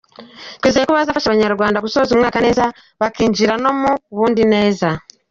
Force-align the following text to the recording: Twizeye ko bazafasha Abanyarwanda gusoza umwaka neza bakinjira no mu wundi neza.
Twizeye 0.59 0.85
ko 0.87 0.93
bazafasha 0.97 1.27
Abanyarwanda 1.29 1.83
gusoza 1.85 2.09
umwaka 2.13 2.39
neza 2.45 2.63
bakinjira 3.01 3.53
no 3.63 3.71
mu 3.79 3.91
wundi 4.17 4.43
neza. 4.53 4.87